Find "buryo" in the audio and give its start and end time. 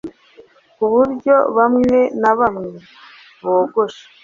0.93-1.35